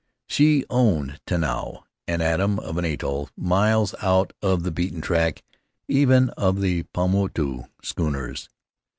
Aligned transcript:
She 0.25 0.65
owned 0.67 1.19
Tanao, 1.27 1.83
an 2.07 2.21
atom 2.21 2.57
of 2.57 2.79
an 2.79 2.85
atoll 2.85 3.29
miles 3.37 3.93
out 4.01 4.33
of 4.41 4.63
the 4.63 4.71
beaten 4.71 4.99
track 4.99 5.43
even 5.87 6.31
of 6.31 6.59
the 6.59 6.85
Paumotu 6.91 7.69
schooners. 7.83 8.49